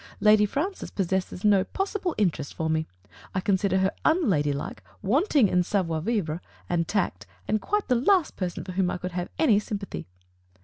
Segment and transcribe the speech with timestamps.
[0.19, 2.87] Lady Francis possesses no pos sible interest for me.
[3.35, 8.63] I consider her unladylike, wanting in savoir vivre and tact, and quite the last person
[8.63, 10.07] for whom I could have any sympathy."